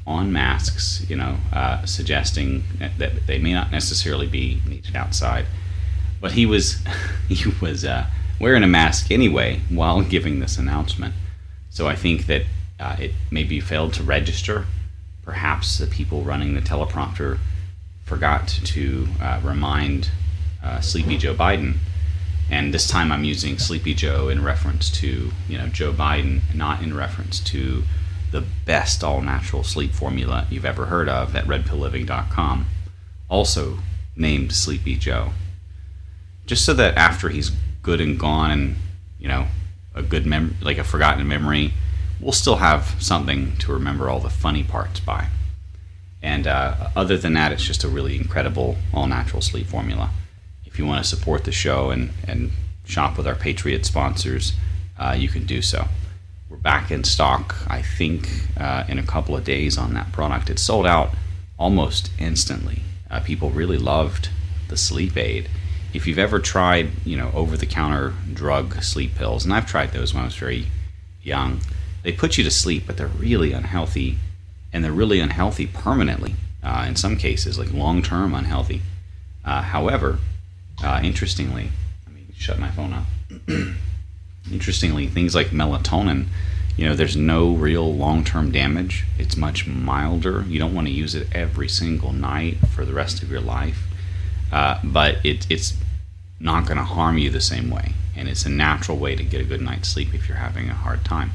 on 0.06 0.32
masks, 0.32 1.04
you 1.08 1.16
know, 1.16 1.36
uh, 1.52 1.84
suggesting 1.84 2.62
that, 2.78 2.96
that 2.98 3.26
they 3.26 3.38
may 3.38 3.52
not 3.52 3.70
necessarily 3.70 4.26
be 4.26 4.60
needed 4.66 4.94
outside. 4.94 5.46
But 6.20 6.32
he 6.32 6.46
was 6.46 6.82
he 7.28 7.52
was 7.60 7.84
uh, 7.84 8.06
wearing 8.40 8.62
a 8.62 8.68
mask 8.68 9.10
anyway 9.10 9.60
while 9.68 10.02
giving 10.02 10.40
this 10.40 10.58
announcement. 10.58 11.14
So 11.70 11.86
I 11.86 11.96
think 11.96 12.26
that 12.26 12.42
uh, 12.78 12.96
it 12.98 13.12
maybe 13.30 13.60
failed 13.60 13.94
to 13.94 14.02
register. 14.02 14.66
Perhaps 15.26 15.78
the 15.78 15.87
people 15.87 16.23
running 16.23 16.54
the 16.54 16.62
teleprompter 16.62 17.38
forgot 18.04 18.47
to 18.47 19.09
uh, 19.21 19.40
remind 19.42 20.09
uh, 20.62 20.80
Sleepy 20.80 21.18
Joe 21.18 21.35
Biden. 21.35 21.78
And 22.49 22.73
this 22.73 22.88
time 22.88 23.11
I'm 23.11 23.25
using 23.25 23.59
Sleepy 23.59 23.92
Joe 23.92 24.28
in 24.28 24.45
reference 24.45 24.88
to, 25.00 25.33
you 25.49 25.59
know, 25.59 25.66
Joe 25.66 25.92
Biden, 25.92 26.42
not 26.54 26.80
in 26.80 26.95
reference 26.95 27.40
to 27.40 27.83
the 28.30 28.45
best 28.64 29.02
all 29.02 29.21
natural 29.21 29.64
sleep 29.64 29.90
formula 29.90 30.47
you've 30.49 30.64
ever 30.64 30.87
heard 30.87 31.09
of 31.09 31.35
at 31.35 31.45
redpillliving.com, 31.47 32.66
also 33.28 33.78
named 34.14 34.52
Sleepy 34.52 34.95
Joe. 34.95 35.33
Just 36.47 36.64
so 36.64 36.73
that 36.75 36.97
after 36.97 37.28
he's 37.30 37.50
good 37.83 38.00
and 38.00 38.16
gone 38.18 38.52
and, 38.52 38.76
you 39.18 39.26
know, 39.26 39.47
a 39.92 40.02
good 40.02 40.25
mem 40.25 40.56
like 40.62 40.78
a 40.78 40.85
forgotten 40.85 41.26
memory, 41.26 41.73
we'll 42.20 42.32
still 42.32 42.56
have 42.56 42.94
something 42.99 43.56
to 43.58 43.73
remember 43.73 44.08
all 44.08 44.20
the 44.20 44.30
funny 44.30 44.62
parts 44.62 45.00
by. 45.00 45.28
And 46.23 46.46
uh, 46.46 46.90
other 46.96 47.16
than 47.16 47.35
that, 47.35 47.52
it's 47.52 47.64
just 47.64 47.85
a 47.85 47.88
really 47.88 48.16
incredible 48.16 48.76
all 48.92 49.06
natural 49.06 49.42
sleep 49.42 49.66
formula. 49.66 50.11
If 50.64 50.78
you 50.78 50.87
want 50.87 51.02
to 51.02 51.08
support 51.08 51.44
the 51.44 51.52
show 51.52 51.90
and, 51.90 52.11
and 52.26 52.50
shop 52.85 53.16
with 53.16 53.26
our 53.26 53.35
Patriot 53.35 53.87
sponsors, 53.87 54.54
uh, 54.99 55.14
you 55.16 55.28
can 55.28 55.46
do 55.46 55.62
so. 55.62 55.87
We're 56.49 56.56
back 56.56 56.90
in 56.90 57.04
stock, 57.04 57.56
I 57.68 57.82
think, 57.82 58.28
uh, 58.56 58.85
in 58.88 58.99
a 58.99 59.02
couple 59.02 59.37
of 59.37 59.44
days 59.44 59.76
on 59.76 59.94
that 59.94 60.12
product. 60.12 60.49
It 60.49 60.58
sold 60.58 60.87
out 60.87 61.11
almost 61.58 62.11
instantly. 62.18 62.82
Uh, 63.11 63.20
people 63.20 63.50
really 63.50 63.78
loved 63.78 64.28
the 64.68 64.76
sleep 64.76 65.16
aid. 65.16 65.49
If 65.92 66.06
you've 66.06 66.18
ever 66.18 66.40
tried, 66.40 66.90
you 67.04 67.16
know, 67.16 67.30
over-the-counter 67.35 68.14
drug 68.32 68.82
sleep 68.82 69.14
pills, 69.14 69.44
and 69.44 69.54
I've 69.54 69.66
tried 69.66 69.92
those 69.92 70.12
when 70.12 70.23
I 70.23 70.26
was 70.26 70.37
very 70.37 70.66
young, 71.23 71.61
they 72.06 72.12
put 72.12 72.38
you 72.38 72.44
to 72.44 72.52
sleep, 72.52 72.84
but 72.86 72.96
they're 72.96 73.08
really 73.08 73.50
unhealthy, 73.52 74.16
and 74.72 74.84
they're 74.84 74.92
really 74.92 75.18
unhealthy 75.18 75.66
permanently. 75.66 76.36
uh, 76.62 76.84
in 76.86 76.94
some 76.94 77.16
cases, 77.16 77.58
like 77.58 77.72
long 77.72 78.00
term 78.00 78.32
unhealthy. 78.32 78.80
Uh, 79.44 79.60
however, 79.60 80.18
uh, 80.84 81.00
interestingly, 81.02 81.70
let 82.06 82.14
me 82.14 82.22
shut 82.36 82.60
my 82.60 82.70
phone 82.70 82.92
off. 82.92 83.06
interestingly, 84.52 85.08
things 85.08 85.34
like 85.34 85.48
melatonin, 85.48 86.26
you 86.76 86.84
know, 86.86 86.94
there's 86.94 87.16
no 87.16 87.50
real 87.50 87.92
long 87.92 88.22
term 88.22 88.52
damage. 88.52 89.04
It's 89.18 89.36
much 89.36 89.66
milder. 89.66 90.44
You 90.46 90.60
don't 90.60 90.75
want 90.75 90.86
to 90.86 90.92
use 90.92 91.16
it 91.16 91.26
every 91.32 91.68
single 91.68 92.12
night 92.12 92.58
for 92.72 92.84
the 92.84 92.92
rest 92.92 93.20
of 93.20 93.30
your 93.32 93.40
life, 93.40 93.82
uh, 94.52 94.78
but 94.84 95.25
it, 95.26 95.44
it's 95.50 95.75
not 96.38 96.66
going 96.66 96.78
to 96.78 96.84
harm 96.84 97.18
you 97.18 97.30
the 97.30 97.40
same 97.40 97.68
way. 97.68 97.94
And 98.14 98.28
it's 98.28 98.46
a 98.46 98.50
natural 98.50 98.96
way 98.96 99.16
to 99.16 99.25
get 99.25 99.40
a 99.40 99.44
good 99.44 99.60
night's 99.60 99.88
sleep 99.88 100.14
if 100.14 100.28
you're 100.28 100.38
having 100.38 100.68
a 100.68 100.75
hard 100.75 101.04
time. 101.04 101.32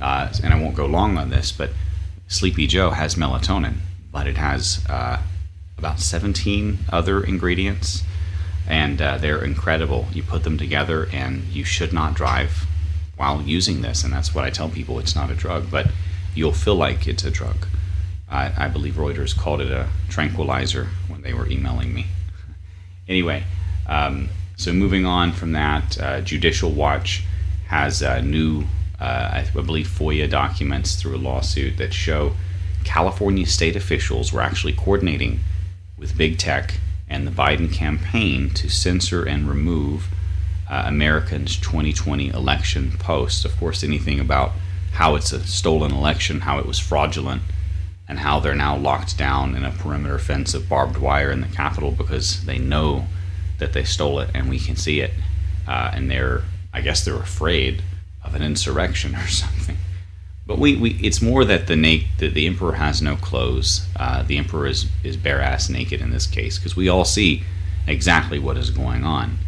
Uh, 0.00 0.32
and 0.42 0.52
I 0.54 0.60
won't 0.60 0.76
go 0.76 0.86
long 0.86 1.18
on 1.18 1.30
this, 1.30 1.52
but 1.52 1.70
Sleepy 2.28 2.66
Joe 2.66 2.90
has 2.90 3.14
melatonin, 3.14 3.78
but 4.12 4.26
it 4.26 4.36
has 4.36 4.84
uh, 4.88 5.20
about 5.76 6.00
17 6.00 6.78
other 6.90 7.22
ingredients, 7.22 8.02
and 8.66 9.00
uh, 9.00 9.18
they're 9.18 9.42
incredible. 9.42 10.06
You 10.12 10.22
put 10.22 10.44
them 10.44 10.58
together, 10.58 11.08
and 11.12 11.44
you 11.44 11.64
should 11.64 11.92
not 11.92 12.14
drive 12.14 12.66
while 13.16 13.42
using 13.42 13.82
this. 13.82 14.04
And 14.04 14.12
that's 14.12 14.34
what 14.34 14.44
I 14.44 14.50
tell 14.50 14.68
people 14.68 14.98
it's 14.98 15.16
not 15.16 15.30
a 15.30 15.34
drug, 15.34 15.70
but 15.70 15.88
you'll 16.34 16.52
feel 16.52 16.76
like 16.76 17.08
it's 17.08 17.24
a 17.24 17.30
drug. 17.30 17.66
I, 18.30 18.52
I 18.56 18.68
believe 18.68 18.94
Reuters 18.94 19.36
called 19.36 19.60
it 19.60 19.70
a 19.70 19.88
tranquilizer 20.08 20.88
when 21.08 21.22
they 21.22 21.32
were 21.32 21.48
emailing 21.48 21.94
me. 21.94 22.06
anyway, 23.08 23.44
um, 23.86 24.28
so 24.56 24.72
moving 24.72 25.06
on 25.06 25.32
from 25.32 25.52
that, 25.52 26.00
uh, 26.00 26.20
Judicial 26.20 26.70
Watch 26.70 27.24
has 27.68 28.02
a 28.02 28.22
new 28.22 28.64
uh, 29.00 29.30
I 29.32 29.48
believe 29.52 29.86
FOIA 29.86 30.28
documents 30.28 30.96
through 30.96 31.16
a 31.16 31.18
lawsuit 31.18 31.76
that 31.78 31.92
show 31.92 32.34
California 32.84 33.46
state 33.46 33.76
officials 33.76 34.32
were 34.32 34.40
actually 34.40 34.72
coordinating 34.72 35.40
with 35.96 36.16
big 36.16 36.38
tech 36.38 36.74
and 37.08 37.26
the 37.26 37.30
Biden 37.30 37.72
campaign 37.72 38.50
to 38.50 38.68
censor 38.68 39.24
and 39.24 39.48
remove 39.48 40.08
uh, 40.68 40.84
Americans' 40.86 41.56
2020 41.56 42.28
election 42.28 42.92
posts. 42.98 43.44
Of 43.44 43.56
course, 43.56 43.82
anything 43.82 44.20
about 44.20 44.52
how 44.92 45.14
it's 45.14 45.32
a 45.32 45.46
stolen 45.46 45.92
election, 45.92 46.40
how 46.40 46.58
it 46.58 46.66
was 46.66 46.78
fraudulent, 46.78 47.42
and 48.08 48.18
how 48.18 48.40
they're 48.40 48.54
now 48.54 48.76
locked 48.76 49.16
down 49.16 49.54
in 49.54 49.64
a 49.64 49.70
perimeter 49.70 50.18
fence 50.18 50.54
of 50.54 50.68
barbed 50.68 50.98
wire 50.98 51.30
in 51.30 51.40
the 51.40 51.48
Capitol 51.48 51.92
because 51.92 52.44
they 52.44 52.58
know 52.58 53.06
that 53.58 53.72
they 53.72 53.84
stole 53.84 54.18
it 54.18 54.30
and 54.34 54.48
we 54.48 54.58
can 54.58 54.76
see 54.76 55.00
it. 55.00 55.12
Uh, 55.66 55.90
and 55.92 56.10
they're, 56.10 56.42
I 56.72 56.80
guess, 56.80 57.04
they're 57.04 57.16
afraid 57.16 57.82
of 58.28 58.34
an 58.34 58.42
insurrection 58.42 59.14
or 59.14 59.26
something. 59.26 59.76
But 60.46 60.58
we, 60.58 60.76
we 60.76 60.90
it's 61.02 61.20
more 61.20 61.44
that 61.44 61.66
the, 61.66 61.76
na- 61.76 62.06
the, 62.18 62.28
the 62.28 62.46
emperor 62.46 62.74
has 62.74 63.02
no 63.02 63.16
clothes. 63.16 63.86
Uh, 63.96 64.22
the 64.22 64.38
emperor 64.38 64.66
is, 64.66 64.86
is 65.04 65.16
bare 65.16 65.40
ass 65.40 65.68
naked 65.68 66.00
in 66.00 66.10
this 66.10 66.26
case 66.26 66.58
because 66.58 66.76
we 66.76 66.88
all 66.88 67.04
see 67.04 67.42
exactly 67.86 68.38
what 68.38 68.56
is 68.56 68.70
going 68.70 69.04
on. 69.04 69.38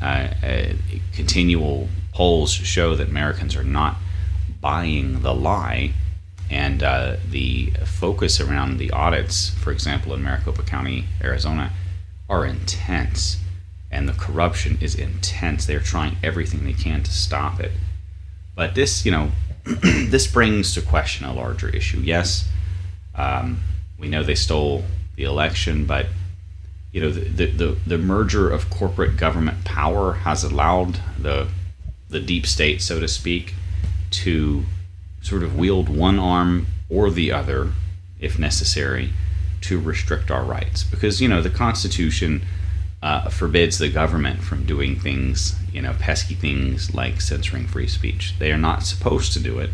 Uh, 0.00 0.28
uh, 0.42 0.72
continual 1.12 1.88
polls 2.12 2.52
show 2.52 2.96
that 2.96 3.08
Americans 3.08 3.54
are 3.54 3.64
not 3.64 3.96
buying 4.60 5.22
the 5.22 5.34
lie, 5.34 5.92
and 6.50 6.82
uh, 6.82 7.16
the 7.30 7.70
focus 7.84 8.40
around 8.40 8.78
the 8.78 8.90
audits, 8.90 9.50
for 9.50 9.70
example, 9.70 10.14
in 10.14 10.22
Maricopa 10.22 10.62
County, 10.62 11.04
Arizona, 11.22 11.72
are 12.28 12.44
intense, 12.44 13.38
and 13.90 14.08
the 14.08 14.12
corruption 14.12 14.78
is 14.80 14.94
intense. 14.94 15.66
They 15.66 15.74
are 15.74 15.80
trying 15.80 16.16
everything 16.22 16.64
they 16.64 16.72
can 16.72 17.02
to 17.04 17.12
stop 17.12 17.60
it. 17.60 17.72
But 18.58 18.74
this, 18.74 19.06
you 19.06 19.12
know, 19.12 19.30
this 19.64 20.26
brings 20.26 20.74
to 20.74 20.82
question 20.82 21.24
a 21.24 21.32
larger 21.32 21.68
issue. 21.68 22.00
Yes, 22.00 22.50
um, 23.14 23.60
we 24.00 24.08
know 24.08 24.24
they 24.24 24.34
stole 24.34 24.82
the 25.14 25.22
election, 25.22 25.86
but 25.86 26.06
you 26.90 27.00
know, 27.00 27.10
the, 27.10 27.46
the, 27.46 27.76
the 27.86 27.98
merger 27.98 28.50
of 28.50 28.68
corporate 28.68 29.16
government 29.16 29.64
power 29.64 30.14
has 30.14 30.42
allowed 30.42 30.98
the 31.16 31.46
the 32.10 32.18
deep 32.18 32.46
state, 32.46 32.82
so 32.82 32.98
to 32.98 33.06
speak, 33.06 33.54
to 34.10 34.64
sort 35.22 35.44
of 35.44 35.56
wield 35.56 35.88
one 35.88 36.18
arm 36.18 36.66
or 36.88 37.10
the 37.10 37.30
other, 37.30 37.70
if 38.18 38.40
necessary, 38.40 39.12
to 39.60 39.78
restrict 39.78 40.32
our 40.32 40.42
rights. 40.42 40.82
Because 40.82 41.20
you 41.20 41.28
know, 41.28 41.40
the 41.40 41.50
Constitution 41.50 42.42
uh, 43.02 43.28
forbids 43.28 43.78
the 43.78 43.88
government 43.88 44.42
from 44.42 44.66
doing 44.66 44.98
things, 44.98 45.54
you 45.72 45.80
know, 45.80 45.94
pesky 45.98 46.34
things 46.34 46.94
like 46.94 47.20
censoring 47.20 47.66
free 47.66 47.86
speech. 47.86 48.34
They 48.38 48.50
are 48.50 48.58
not 48.58 48.82
supposed 48.82 49.32
to 49.34 49.40
do 49.40 49.58
it. 49.58 49.70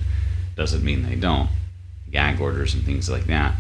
Doesn't 0.57 0.85
mean 0.85 1.03
they 1.03 1.17
don't. 1.17 1.49
Gag 2.11 2.41
orders 2.41 2.75
and 2.75 2.85
things 2.85 3.09
like 3.09 3.25
that. 3.25 3.55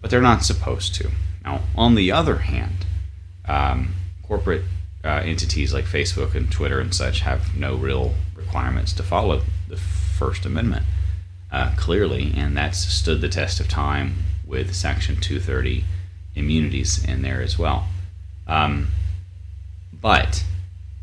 But 0.00 0.10
they're 0.10 0.20
not 0.20 0.44
supposed 0.44 0.94
to. 0.96 1.10
Now, 1.44 1.60
on 1.74 1.94
the 1.94 2.12
other 2.12 2.38
hand, 2.38 2.84
um, 3.46 3.94
corporate 4.22 4.64
uh, 5.04 5.22
entities 5.24 5.72
like 5.72 5.84
Facebook 5.84 6.34
and 6.34 6.50
Twitter 6.50 6.80
and 6.80 6.94
such 6.94 7.20
have 7.20 7.56
no 7.56 7.74
real 7.74 8.14
requirements 8.34 8.92
to 8.94 9.02
follow 9.02 9.42
the 9.68 9.76
First 9.76 10.44
Amendment, 10.44 10.84
uh, 11.50 11.72
clearly, 11.76 12.32
and 12.36 12.56
that's 12.56 12.78
stood 12.78 13.20
the 13.20 13.28
test 13.28 13.60
of 13.60 13.68
time 13.68 14.16
with 14.46 14.74
Section 14.74 15.16
230 15.16 15.84
immunities 16.34 17.02
in 17.04 17.22
there 17.22 17.40
as 17.40 17.58
well. 17.58 17.86
Um, 18.46 18.88
but 20.06 20.44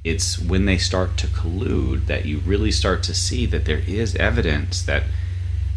it's 0.05 0.39
when 0.39 0.63
they 0.63 0.77
start 0.77 1.17
to 1.17 1.27
collude 1.27 2.05
that 2.05 2.23
you 2.23 2.39
really 2.39 2.71
start 2.71 3.03
to 3.03 3.13
see 3.13 3.45
that 3.45 3.65
there 3.65 3.83
is 3.85 4.15
evidence 4.15 4.81
that, 4.83 5.03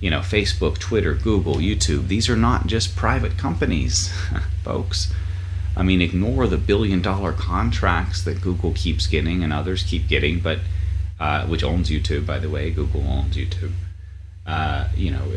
you 0.01 0.09
know, 0.09 0.21
Facebook, 0.21 0.79
Twitter, 0.79 1.13
Google, 1.13 1.57
YouTube, 1.57 2.07
these 2.07 2.29
are 2.29 2.37
not 2.37 2.69
just 2.69 2.95
private 2.95 3.37
companies, 3.37 4.13
folks. 4.63 5.13
I 5.77 5.83
mean, 5.83 6.01
ignore 6.01 6.47
the 6.47 6.57
billion 6.57 7.03
dollar 7.03 7.33
contracts 7.33 8.23
that 8.23 8.41
Google 8.41 8.73
keeps 8.75 9.09
getting 9.09 9.43
and 9.43 9.53
others 9.53 9.83
keep 9.83 10.07
getting, 10.07 10.39
but 10.39 10.61
uh, 11.19 11.49
which 11.49 11.65
owns 11.65 11.91
YouTube, 11.91 12.27
by 12.27 12.39
the 12.39 12.49
way. 12.49 12.71
Google 12.71 13.05
owns 13.09 13.37
YouTube. 13.37 13.73
Uh, 14.47 14.87
you 14.95 15.11
know, 15.11 15.29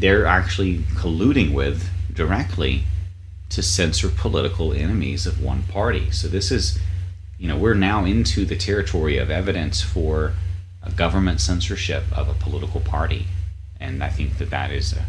they're 0.00 0.24
actually 0.24 0.78
colluding 0.96 1.52
with 1.52 1.90
directly 2.10 2.84
to 3.50 3.62
censor 3.62 4.08
political 4.08 4.72
enemies 4.72 5.26
of 5.26 5.42
one 5.42 5.64
party. 5.64 6.10
So 6.10 6.26
this 6.26 6.50
is 6.50 6.78
you 7.38 7.46
know, 7.46 7.56
we're 7.56 7.74
now 7.74 8.04
into 8.04 8.44
the 8.44 8.56
territory 8.56 9.16
of 9.16 9.30
evidence 9.30 9.80
for 9.80 10.32
a 10.82 10.90
government 10.90 11.40
censorship 11.40 12.04
of 12.12 12.28
a 12.28 12.34
political 12.34 12.80
party, 12.80 13.26
and 13.78 14.02
I 14.02 14.08
think 14.08 14.38
that 14.38 14.50
that 14.50 14.70
is 14.70 14.92
a, 14.92 15.06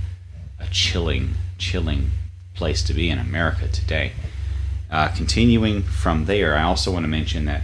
a 0.60 0.68
chilling, 0.68 1.36
chilling 1.58 2.12
place 2.54 2.84
to 2.84 2.94
be 2.94 3.10
in 3.10 3.18
America 3.18 3.68
today. 3.68 4.12
Uh, 4.92 5.08
continuing 5.10 5.82
from 5.82 6.26
there, 6.26 6.56
I 6.56 6.64
also 6.64 6.92
want 6.92 7.04
to 7.04 7.10
mention 7.10 7.46
that 7.46 7.62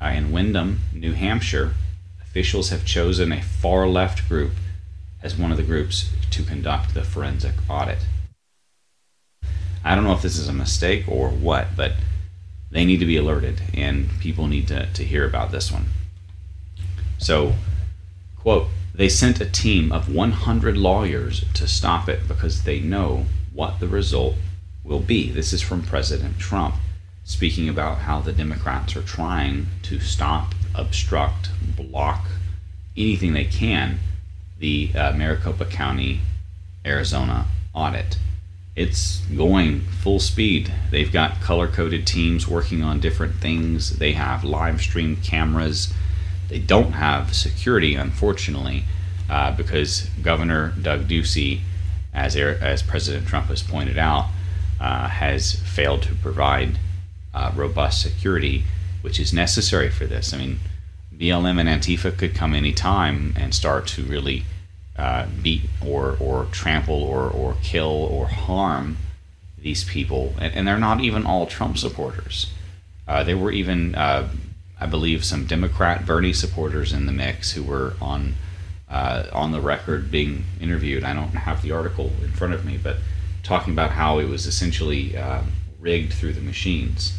uh, 0.00 0.06
in 0.06 0.32
Windham, 0.32 0.80
New 0.92 1.12
Hampshire, 1.12 1.74
officials 2.22 2.70
have 2.70 2.84
chosen 2.84 3.32
a 3.32 3.42
far 3.42 3.86
left 3.88 4.28
group 4.28 4.52
as 5.22 5.36
one 5.36 5.50
of 5.50 5.56
the 5.56 5.62
groups 5.62 6.10
to 6.30 6.42
conduct 6.42 6.94
the 6.94 7.02
forensic 7.02 7.54
audit. 7.68 7.98
I 9.84 9.94
don't 9.94 10.04
know 10.04 10.12
if 10.12 10.22
this 10.22 10.38
is 10.38 10.48
a 10.48 10.52
mistake 10.52 11.04
or 11.08 11.30
what, 11.30 11.68
but 11.76 11.92
they 12.70 12.84
need 12.84 13.00
to 13.00 13.06
be 13.06 13.16
alerted 13.16 13.62
and 13.74 14.08
people 14.20 14.46
need 14.46 14.68
to, 14.68 14.86
to 14.92 15.04
hear 15.04 15.26
about 15.26 15.52
this 15.52 15.70
one. 15.70 15.86
So, 17.18 17.54
quote, 18.38 18.68
they 18.94 19.08
sent 19.08 19.40
a 19.40 19.46
team 19.46 19.92
of 19.92 20.12
100 20.12 20.76
lawyers 20.76 21.44
to 21.54 21.66
stop 21.66 22.08
it 22.08 22.28
because 22.28 22.64
they 22.64 22.80
know 22.80 23.26
what 23.52 23.80
the 23.80 23.88
result 23.88 24.36
will 24.82 25.00
be. 25.00 25.30
This 25.30 25.52
is 25.52 25.62
from 25.62 25.82
President 25.82 26.38
Trump 26.38 26.74
speaking 27.24 27.68
about 27.68 27.98
how 27.98 28.20
the 28.20 28.32
Democrats 28.32 28.94
are 28.96 29.02
trying 29.02 29.66
to 29.82 29.98
stop, 29.98 30.54
obstruct, 30.74 31.50
block 31.76 32.26
anything 32.96 33.32
they 33.32 33.44
can 33.44 33.98
the 34.58 34.90
uh, 34.94 35.12
Maricopa 35.12 35.64
County, 35.66 36.20
Arizona 36.86 37.46
audit 37.74 38.18
it's 38.76 39.20
going 39.26 39.80
full 39.80 40.18
speed. 40.18 40.72
They've 40.90 41.12
got 41.12 41.40
color 41.40 41.68
coded 41.68 42.06
teams 42.06 42.48
working 42.48 42.82
on 42.82 43.00
different 43.00 43.36
things. 43.36 43.98
They 43.98 44.12
have 44.12 44.42
live 44.42 44.80
stream 44.80 45.16
cameras. 45.16 45.92
They 46.48 46.58
don't 46.58 46.92
have 46.92 47.34
security, 47.34 47.94
unfortunately, 47.94 48.84
uh, 49.30 49.52
because 49.52 50.08
Governor 50.22 50.74
Doug 50.80 51.06
Ducey, 51.08 51.60
as, 52.12 52.36
as 52.36 52.82
President 52.82 53.28
Trump 53.28 53.46
has 53.46 53.62
pointed 53.62 53.96
out, 53.96 54.26
uh, 54.80 55.08
has 55.08 55.54
failed 55.54 56.02
to 56.02 56.14
provide 56.16 56.78
uh, 57.32 57.52
robust 57.54 58.02
security, 58.02 58.64
which 59.02 59.20
is 59.20 59.32
necessary 59.32 59.88
for 59.88 60.06
this. 60.06 60.34
I 60.34 60.38
mean, 60.38 60.58
BLM 61.16 61.60
and 61.60 61.68
Antifa 61.68 62.16
could 62.16 62.34
come 62.34 62.54
anytime 62.54 63.34
and 63.36 63.54
start 63.54 63.86
to 63.88 64.02
really 64.02 64.44
uh, 64.96 65.26
beat 65.42 65.62
or, 65.84 66.16
or 66.20 66.46
trample 66.46 67.02
or, 67.02 67.28
or 67.28 67.56
kill 67.62 67.90
or 67.90 68.26
harm 68.28 68.96
these 69.58 69.84
people. 69.84 70.34
And, 70.38 70.54
and 70.54 70.68
they're 70.68 70.78
not 70.78 71.00
even 71.00 71.26
all 71.26 71.46
Trump 71.46 71.78
supporters. 71.78 72.52
Uh, 73.06 73.24
there 73.24 73.36
were 73.36 73.50
even, 73.50 73.94
uh, 73.94 74.28
I 74.80 74.86
believe, 74.86 75.24
some 75.24 75.46
Democrat 75.46 76.06
Bernie 76.06 76.32
supporters 76.32 76.92
in 76.92 77.06
the 77.06 77.12
mix 77.12 77.52
who 77.52 77.62
were 77.62 77.94
on 78.00 78.34
uh, 78.88 79.26
on 79.32 79.50
the 79.50 79.60
record 79.60 80.10
being 80.10 80.44
interviewed. 80.60 81.02
I 81.02 81.14
don't 81.14 81.28
have 81.30 81.62
the 81.62 81.72
article 81.72 82.12
in 82.22 82.30
front 82.30 82.54
of 82.54 82.64
me, 82.64 82.78
but 82.80 82.98
talking 83.42 83.72
about 83.72 83.90
how 83.90 84.18
it 84.18 84.28
was 84.28 84.46
essentially 84.46 85.16
uh, 85.16 85.42
rigged 85.80 86.12
through 86.12 86.34
the 86.34 86.40
machines. 86.40 87.18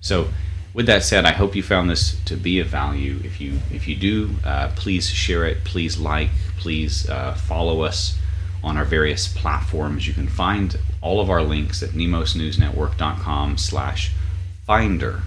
So, 0.00 0.28
with 0.74 0.84
that 0.86 1.02
said, 1.04 1.24
I 1.24 1.32
hope 1.32 1.54
you 1.54 1.62
found 1.62 1.88
this 1.88 2.20
to 2.24 2.36
be 2.36 2.58
of 2.58 2.66
value. 2.66 3.20
If 3.22 3.40
you 3.40 3.60
if 3.70 3.86
you 3.86 3.94
do, 3.94 4.30
uh, 4.44 4.72
please 4.74 5.08
share 5.08 5.44
it. 5.46 5.62
Please 5.64 5.96
like. 5.98 6.30
Please 6.58 7.08
uh, 7.08 7.34
follow 7.34 7.82
us 7.82 8.18
on 8.62 8.76
our 8.76 8.84
various 8.84 9.28
platforms. 9.28 10.08
You 10.08 10.14
can 10.14 10.26
find 10.26 10.76
all 11.00 11.20
of 11.20 11.30
our 11.30 11.42
links 11.42 11.80
at 11.82 11.90
nemosnewsnetwork.com/slash 11.90 14.12
finder. 14.66 15.22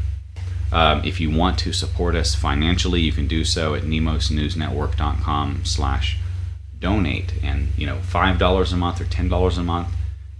Um, 0.70 1.06
if 1.06 1.22
you 1.22 1.32
want 1.32 1.58
to 1.60 1.72
support 1.72 2.13
us 2.16 2.36
financially, 2.36 3.00
you 3.00 3.13
can 3.13 3.27
do 3.27 3.46
so 3.46 3.74
at 3.74 3.84
nemosnewsnetwork.com/slash 3.84 6.18
donate. 6.80 7.34
And 7.42 7.70
you 7.77 7.88
know, 7.88 8.01
five 8.01 8.38
dollars 8.38 8.74
a 8.74 8.77
month 8.77 9.00
or 9.00 9.06
ten 9.06 9.30
dollars 9.30 9.58
a 9.58 9.63
month. 9.63 9.88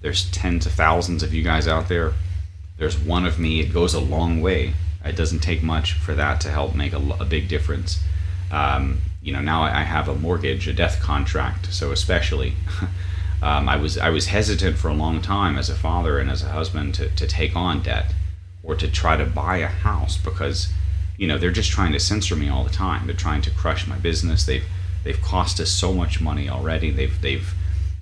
There's 0.02 0.30
tens 0.32 0.66
of 0.66 0.74
thousands 0.74 1.24
of 1.24 1.34
you 1.34 1.44
guys 1.44 1.66
out 1.66 1.88
there. 1.88 2.12
There's 2.78 3.00
one 3.00 3.26
of 3.26 3.40
me. 3.40 3.62
It 3.62 3.72
goes 3.74 3.94
a 3.94 4.02
long 4.02 4.42
way. 4.42 4.74
It 5.08 5.16
doesn't 5.16 5.40
take 5.40 5.64
much 5.64 5.94
for 5.94 6.14
that 6.16 6.42
to 6.42 6.50
help 6.50 6.76
make 6.76 6.94
a, 6.94 7.02
a 7.20 7.26
big 7.26 7.48
difference. 7.48 8.04
Um, 8.52 9.02
you 9.22 9.34
know, 9.34 9.42
now 9.42 9.64
I 9.64 9.84
have 9.84 10.08
a 10.08 10.16
mortgage, 10.16 10.68
a 10.68 10.74
death 10.74 11.02
contract, 11.02 11.74
so 11.74 11.92
especially. 11.92 12.54
um, 13.42 13.68
I 13.68 13.76
was 13.76 13.98
I 13.98 14.10
was 14.10 14.28
hesitant 14.28 14.78
for 14.78 14.88
a 14.88 14.94
long 14.94 15.22
time 15.22 15.58
as 15.58 15.70
a 15.70 15.76
father 15.76 16.18
and 16.20 16.30
as 16.30 16.44
a 16.44 16.50
husband 16.50 16.96
to, 16.96 17.10
to 17.10 17.28
take 17.28 17.56
on 17.56 17.84
debt 17.84 18.14
or 18.64 18.76
to 18.76 18.88
try 18.88 19.18
to 19.18 19.26
buy 19.26 19.58
a 19.58 19.68
house 19.68 20.18
because 20.18 20.72
you 21.18 21.28
know 21.28 21.38
they're 21.38 21.52
just 21.52 21.72
trying 21.72 21.94
to 21.94 22.00
censor 22.00 22.36
me 22.36 22.50
all 22.50 22.64
the 22.64 22.70
time. 22.70 23.06
They're 23.08 23.16
trying 23.16 23.42
to 23.44 23.52
crush 23.52 23.88
my 23.88 23.98
business. 23.98 24.46
They've 24.46 24.66
they've 25.04 25.22
cost 25.22 25.60
us 25.60 25.70
so 25.70 25.94
much 25.94 26.22
money 26.22 26.50
already. 26.50 26.92
They've 26.92 27.22
they've 27.22 27.54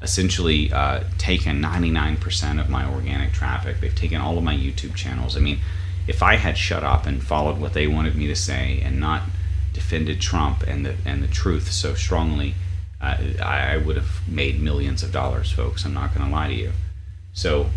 essentially 0.02 0.72
uh, 0.72 1.04
taken 1.18 1.62
99% 1.62 2.60
of 2.60 2.70
my 2.70 2.88
organic 2.88 3.32
traffic. 3.32 3.80
They've 3.82 3.96
taken 3.96 4.22
all 4.22 4.38
of 4.38 4.44
my 4.44 4.56
YouTube 4.56 4.94
channels. 4.94 5.36
I 5.36 5.40
mean, 5.40 5.60
if 6.08 6.24
I 6.24 6.36
had 6.36 6.58
shut 6.58 6.84
up 6.84 7.06
and 7.06 7.24
followed 7.24 7.60
what 7.60 7.74
they 7.74 7.88
wanted 7.88 8.16
me 8.16 8.28
to 8.28 8.36
say 8.36 8.82
and 8.84 9.00
not 9.00 9.24
defended 9.74 10.22
Trump 10.22 10.64
and 10.64 10.86
the 10.86 10.96
and 11.06 11.24
the 11.24 11.28
truth 11.28 11.72
so 11.72 11.96
strongly, 11.96 12.56
uh, 13.02 13.18
I 13.44 13.78
would 13.78 13.96
have 13.98 14.22
made 14.28 14.62
millions 14.62 15.04
of 15.04 15.12
dollars, 15.12 15.52
folks. 15.52 15.86
I'm 15.86 15.94
not 15.94 16.14
going 16.14 16.26
to 16.26 16.32
lie 16.32 16.48
to 16.48 16.54
you. 16.54 16.72
So 17.34 17.70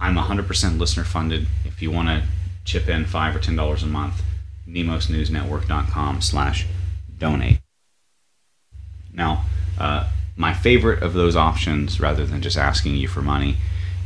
I'm 0.00 0.16
100% 0.16 0.78
listener 0.78 1.04
funded. 1.04 1.46
If 1.64 1.82
you 1.82 1.90
want 1.90 2.08
to 2.08 2.22
chip 2.64 2.88
in 2.88 3.04
five 3.04 3.36
or 3.36 3.38
ten 3.38 3.56
dollars 3.56 3.82
a 3.82 3.86
month, 3.86 4.22
nemosnewsnetwork.com/donate. 4.68 7.58
Now, 9.12 9.44
uh, 9.78 10.08
my 10.36 10.54
favorite 10.54 11.02
of 11.02 11.12
those 11.12 11.36
options, 11.36 12.00
rather 12.00 12.24
than 12.24 12.40
just 12.40 12.56
asking 12.56 12.96
you 12.96 13.08
for 13.08 13.20
money, 13.20 13.58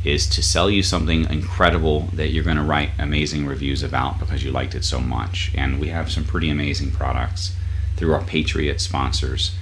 is 0.07 0.25
to 0.27 0.41
sell 0.41 0.69
you 0.69 0.81
something 0.81 1.29
incredible 1.29 2.01
that 2.13 2.29
you're 2.29 2.43
going 2.43 2.55
to 2.55 2.63
write 2.63 2.91
amazing 2.97 3.45
reviews 3.45 3.83
about 3.83 4.19
because 4.19 4.41
you 4.43 4.51
liked 4.51 4.73
it 4.73 4.85
so 4.85 5.01
much. 5.01 5.51
And 5.53 5.79
we 5.79 5.89
have 5.89 6.09
some 6.09 6.23
pretty 6.23 6.49
amazing 6.49 6.91
products 6.91 7.53
through 7.97 8.13
our 8.13 8.23
Patriot 8.23 8.79
sponsors. 8.79 9.53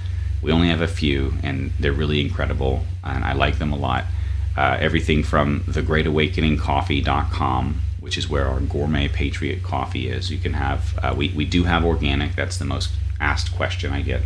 We 0.43 0.51
only 0.51 0.69
have 0.69 0.81
a 0.81 0.87
few, 0.87 1.33
and 1.41 1.71
they're 1.79 1.91
really 1.91 2.21
incredible, 2.21 2.85
and 3.03 3.23
I 3.23 3.33
like 3.33 3.57
them 3.57 3.73
a 3.73 3.77
lot. 3.77 4.03
Uh, 4.55 4.77
everything 4.79 5.23
from 5.23 5.61
thegreatawakeningcoffee.com, 5.61 7.81
which 7.99 8.17
is 8.17 8.29
where 8.29 8.47
our 8.47 8.59
gourmet 8.59 9.07
Patriot 9.07 9.63
coffee 9.63 10.07
is. 10.07 10.29
You 10.29 10.37
can 10.37 10.53
have, 10.53 10.95
uh, 11.01 11.15
we, 11.17 11.29
we 11.29 11.45
do 11.45 11.63
have 11.63 11.83
organic, 11.83 12.35
that's 12.35 12.57
the 12.57 12.65
most 12.65 12.91
asked 13.19 13.55
question 13.55 13.91
I 13.91 14.01
get. 14.01 14.21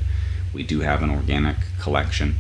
We 0.54 0.64
do 0.64 0.82
have 0.82 1.02
an 1.02 1.12
organic 1.12 1.56
collection. 1.80 2.36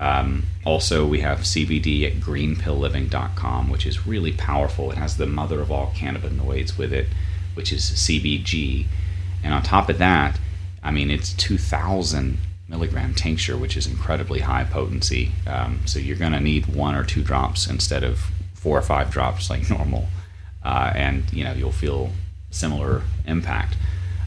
Um, 0.00 0.44
also, 0.64 1.06
we 1.06 1.20
have 1.20 1.40
CBD 1.40 2.06
at 2.06 2.14
greenpillliving.com, 2.14 3.70
which 3.70 3.86
is 3.86 4.06
really 4.06 4.32
powerful. 4.32 4.90
It 4.90 4.98
has 4.98 5.18
the 5.18 5.26
mother 5.26 5.60
of 5.60 5.70
all 5.70 5.92
cannabinoids 5.94 6.78
with 6.78 6.92
it, 6.92 7.06
which 7.54 7.70
is 7.72 7.82
CBG. 7.90 8.86
And 9.44 9.52
on 9.52 9.62
top 9.62 9.90
of 9.90 9.98
that, 9.98 10.40
I 10.82 10.90
mean, 10.90 11.10
it's 11.10 11.34
2,000 11.34 12.38
milligram 12.66 13.14
tincture, 13.14 13.58
which 13.58 13.76
is 13.76 13.86
incredibly 13.86 14.40
high 14.40 14.64
potency. 14.64 15.32
Um, 15.46 15.80
so 15.84 15.98
you're 15.98 16.16
going 16.16 16.32
to 16.32 16.40
need 16.40 16.74
one 16.74 16.94
or 16.94 17.04
two 17.04 17.22
drops 17.22 17.68
instead 17.68 18.02
of 18.02 18.30
four 18.54 18.78
or 18.78 18.82
five 18.82 19.10
drops 19.10 19.50
like 19.50 19.68
normal. 19.76 20.08
Uh, 20.64 20.92
and, 20.94 21.30
you 21.32 21.44
know, 21.44 21.52
you'll 21.52 21.72
feel 21.72 22.10
similar 22.50 23.02
impact. 23.26 23.76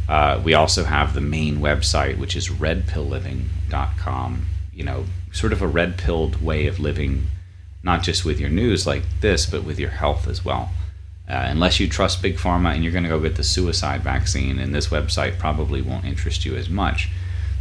Uh, 0.08 0.40
we 0.44 0.54
also 0.54 0.84
have 0.84 1.14
the 1.14 1.22
main 1.22 1.58
website, 1.58 2.20
which 2.20 2.36
is 2.36 2.50
redpillliving.com. 2.50 4.46
You 4.74 4.84
know, 4.84 5.06
sort 5.34 5.52
of 5.52 5.62
a 5.62 5.68
red 5.68 5.98
pilled 5.98 6.42
way 6.42 6.68
of 6.68 6.80
living, 6.80 7.28
not 7.84 8.04
just 8.04 8.24
with 8.24 8.40
your 8.40 8.50
news 8.50 8.88
like 8.88 9.04
this, 9.20 9.46
but 9.46 9.66
with 9.66 9.80
your 9.80 9.90
health 9.90 10.28
as 10.28 10.46
well. 10.46 10.72
Uh, 11.28 11.46
unless 11.48 11.80
you 11.80 11.88
trust 11.90 12.22
Big 12.22 12.38
Pharma 12.38 12.74
and 12.74 12.84
you're 12.84 12.94
going 12.94 13.04
to 13.04 13.10
go 13.10 13.20
get 13.20 13.36
the 13.36 13.44
suicide 13.44 14.02
vaccine, 14.02 14.60
and 14.60 14.74
this 14.74 14.88
website 14.88 15.40
probably 15.40 15.82
won't 15.82 16.06
interest 16.06 16.46
you 16.46 16.56
as 16.56 16.70
much. 16.70 17.10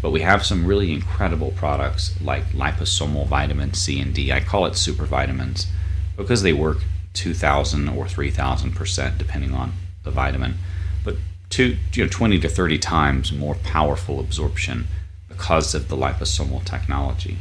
But 0.02 0.10
we 0.10 0.20
have 0.20 0.44
some 0.44 0.66
really 0.66 0.92
incredible 0.92 1.52
products 1.52 2.20
like 2.20 2.44
liposomal 2.50 3.26
vitamin 3.26 3.72
C 3.74 4.00
and 4.00 4.12
D. 4.12 4.32
I 4.32 4.40
call 4.40 4.66
it 4.66 4.76
super 4.76 5.04
vitamins 5.04 5.68
because 6.16 6.42
they 6.42 6.52
work 6.52 6.78
2,000 7.14 7.88
or 7.88 8.08
3,000 8.08 8.72
percent, 8.72 9.16
depending 9.16 9.54
on 9.54 9.72
the 10.02 10.10
vitamin. 10.10 10.58
But 11.04 11.16
two, 11.50 11.76
you 11.92 12.04
know, 12.04 12.10
20 12.10 12.40
to 12.40 12.48
30 12.48 12.78
times 12.78 13.32
more 13.32 13.54
powerful 13.54 14.18
absorption 14.18 14.88
because 15.28 15.74
of 15.74 15.88
the 15.88 15.96
liposomal 15.96 16.64
technology. 16.64 17.38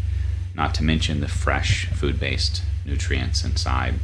Not 0.55 0.75
to 0.75 0.83
mention 0.83 1.21
the 1.21 1.27
fresh 1.27 1.87
food 1.87 2.19
based 2.19 2.63
nutrients 2.85 3.43
inside. 3.43 3.95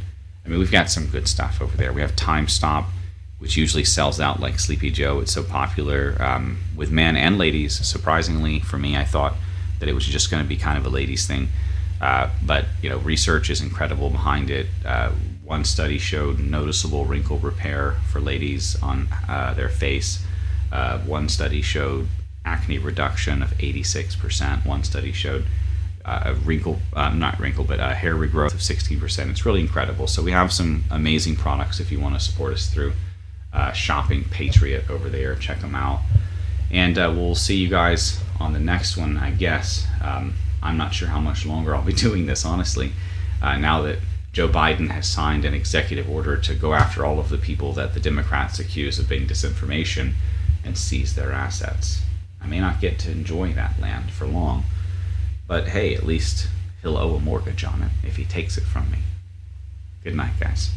I 0.44 0.48
mean, 0.48 0.58
we've 0.58 0.72
got 0.72 0.90
some 0.90 1.06
good 1.06 1.28
stuff 1.28 1.60
over 1.60 1.76
there. 1.76 1.92
We 1.92 2.00
have 2.00 2.16
Time 2.16 2.48
Stop, 2.48 2.86
which 3.38 3.56
usually 3.56 3.84
sells 3.84 4.18
out 4.18 4.40
like 4.40 4.58
Sleepy 4.58 4.90
Joe. 4.90 5.20
It's 5.20 5.32
so 5.32 5.42
popular 5.42 6.16
um, 6.20 6.58
with 6.74 6.90
men 6.90 7.16
and 7.16 7.36
ladies. 7.38 7.86
Surprisingly, 7.86 8.60
for 8.60 8.78
me, 8.78 8.96
I 8.96 9.04
thought 9.04 9.34
that 9.78 9.88
it 9.88 9.92
was 9.92 10.06
just 10.06 10.30
going 10.30 10.42
to 10.42 10.48
be 10.48 10.56
kind 10.56 10.78
of 10.78 10.86
a 10.86 10.88
ladies' 10.88 11.26
thing. 11.26 11.48
Uh, 12.00 12.30
but 12.44 12.66
you 12.82 12.88
know, 12.88 12.98
research 12.98 13.50
is 13.50 13.60
incredible 13.60 14.10
behind 14.10 14.50
it. 14.50 14.66
Uh, 14.84 15.10
one 15.44 15.64
study 15.64 15.98
showed 15.98 16.38
noticeable 16.38 17.04
wrinkle 17.04 17.38
repair 17.38 17.96
for 18.10 18.20
ladies 18.20 18.80
on 18.82 19.08
uh, 19.28 19.54
their 19.54 19.68
face. 19.68 20.24
Uh, 20.70 20.98
one 21.00 21.28
study 21.28 21.62
showed 21.62 22.06
acne 22.44 22.78
reduction 22.78 23.42
of 23.42 23.50
86%. 23.58 24.64
One 24.66 24.84
study 24.84 25.12
showed 25.12 25.44
a 26.24 26.34
wrinkle, 26.34 26.78
uh, 26.94 27.10
not 27.10 27.38
wrinkle, 27.38 27.64
but 27.64 27.80
uh, 27.80 27.92
hair 27.92 28.14
regrowth 28.14 28.54
of 28.54 28.60
16%. 28.60 29.30
It's 29.30 29.44
really 29.44 29.60
incredible. 29.60 30.06
So 30.06 30.22
we 30.22 30.32
have 30.32 30.52
some 30.52 30.84
amazing 30.90 31.36
products 31.36 31.80
if 31.80 31.90
you 31.92 32.00
want 32.00 32.14
to 32.14 32.20
support 32.20 32.54
us 32.54 32.68
through 32.68 32.92
uh, 33.52 33.72
Shopping 33.72 34.24
Patriot 34.24 34.88
over 34.88 35.08
there. 35.08 35.34
Check 35.34 35.60
them 35.60 35.74
out. 35.74 36.00
And 36.70 36.98
uh, 36.98 37.12
we'll 37.14 37.34
see 37.34 37.56
you 37.56 37.68
guys 37.68 38.20
on 38.40 38.52
the 38.52 38.60
next 38.60 38.96
one, 38.96 39.16
I 39.16 39.30
guess. 39.30 39.86
Um, 40.02 40.34
I'm 40.62 40.76
not 40.76 40.94
sure 40.94 41.08
how 41.08 41.20
much 41.20 41.46
longer 41.46 41.74
I'll 41.74 41.82
be 41.82 41.92
doing 42.08 42.26
this, 42.26 42.44
honestly, 42.44 42.92
uh, 43.42 43.56
now 43.56 43.82
that 43.82 43.98
Joe 44.32 44.48
Biden 44.48 44.90
has 44.90 45.08
signed 45.08 45.44
an 45.44 45.54
executive 45.54 46.08
order 46.08 46.36
to 46.36 46.54
go 46.54 46.74
after 46.74 47.04
all 47.04 47.18
of 47.18 47.28
the 47.28 47.38
people 47.38 47.72
that 47.72 47.94
the 47.94 48.00
Democrats 48.00 48.58
accuse 48.58 48.98
of 48.98 49.08
being 49.08 49.26
disinformation 49.26 50.12
and 50.64 50.76
seize 50.76 51.14
their 51.14 51.32
assets. 51.32 52.02
I 52.40 52.46
may 52.46 52.60
not 52.60 52.80
get 52.80 52.98
to 53.00 53.10
enjoy 53.10 53.52
that 53.54 53.80
land 53.80 54.10
for 54.10 54.26
long, 54.26 54.64
but 55.48 55.68
hey, 55.68 55.94
at 55.94 56.06
least 56.06 56.46
he'll 56.82 56.96
owe 56.96 57.16
a 57.16 57.20
mortgage 57.20 57.64
on 57.64 57.82
it 57.82 57.90
if 58.06 58.16
he 58.16 58.24
takes 58.24 58.56
it 58.56 58.64
from 58.64 58.90
me. 58.92 58.98
Good 60.04 60.14
night, 60.14 60.38
guys. 60.38 60.70